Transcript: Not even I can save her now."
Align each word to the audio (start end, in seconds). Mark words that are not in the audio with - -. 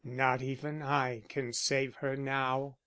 Not 0.03 0.41
even 0.41 0.81
I 0.81 1.21
can 1.29 1.53
save 1.53 1.97
her 1.97 2.15
now." 2.15 2.77